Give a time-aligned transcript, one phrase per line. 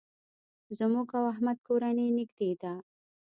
[0.77, 2.73] زموږ او احمد کورنۍ نېږدې ده.